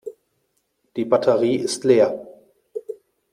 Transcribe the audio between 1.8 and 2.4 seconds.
leer.